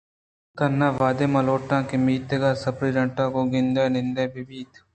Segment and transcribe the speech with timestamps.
[0.57, 4.71] تناوہدے من لوٹاں کہ میتگ ءِ سپرنٹنڈنٹ ءَ گوں گندءُ نندے بہ بیت